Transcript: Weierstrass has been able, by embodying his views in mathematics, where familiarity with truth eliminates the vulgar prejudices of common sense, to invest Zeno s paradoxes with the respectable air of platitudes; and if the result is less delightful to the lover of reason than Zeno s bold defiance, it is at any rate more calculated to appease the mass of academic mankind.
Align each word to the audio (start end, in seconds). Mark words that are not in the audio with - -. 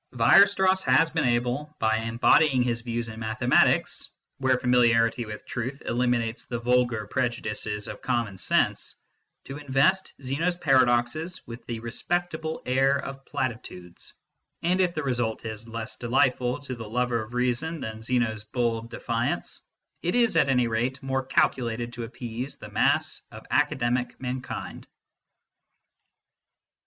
Weierstrass 0.15 0.81
has 0.81 1.11
been 1.11 1.25
able, 1.27 1.75
by 1.77 1.97
embodying 1.97 2.63
his 2.63 2.81
views 2.81 3.07
in 3.07 3.19
mathematics, 3.19 4.09
where 4.39 4.57
familiarity 4.57 5.27
with 5.27 5.45
truth 5.45 5.83
eliminates 5.85 6.45
the 6.45 6.57
vulgar 6.57 7.05
prejudices 7.05 7.87
of 7.87 8.01
common 8.01 8.35
sense, 8.35 8.95
to 9.45 9.57
invest 9.57 10.15
Zeno 10.23 10.47
s 10.47 10.57
paradoxes 10.57 11.43
with 11.45 11.63
the 11.67 11.81
respectable 11.81 12.63
air 12.65 12.97
of 12.97 13.23
platitudes; 13.27 14.13
and 14.63 14.81
if 14.81 14.95
the 14.95 15.03
result 15.03 15.45
is 15.45 15.67
less 15.67 15.95
delightful 15.97 16.59
to 16.61 16.73
the 16.73 16.89
lover 16.89 17.21
of 17.21 17.35
reason 17.35 17.79
than 17.79 18.01
Zeno 18.01 18.31
s 18.31 18.43
bold 18.43 18.89
defiance, 18.89 19.61
it 20.01 20.15
is 20.15 20.35
at 20.35 20.49
any 20.49 20.65
rate 20.65 21.03
more 21.03 21.23
calculated 21.23 21.93
to 21.93 22.05
appease 22.05 22.57
the 22.57 22.69
mass 22.69 23.21
of 23.29 23.45
academic 23.51 24.19
mankind. 24.19 24.87